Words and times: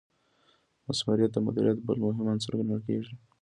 مثمریت 0.87 1.31
د 1.33 1.37
مدیریت 1.45 1.77
بل 1.87 1.97
مهم 2.05 2.25
عنصر 2.33 2.51
ګڼل 2.59 2.79
کیږي. 2.87 3.13